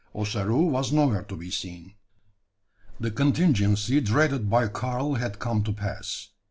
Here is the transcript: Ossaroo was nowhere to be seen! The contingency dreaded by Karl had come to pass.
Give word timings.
Ossaroo 0.15 0.63
was 0.63 0.91
nowhere 0.91 1.21
to 1.21 1.35
be 1.37 1.51
seen! 1.51 1.93
The 2.99 3.11
contingency 3.11 4.01
dreaded 4.01 4.49
by 4.49 4.67
Karl 4.67 5.13
had 5.13 5.37
come 5.37 5.61
to 5.65 5.73
pass. 5.73 6.29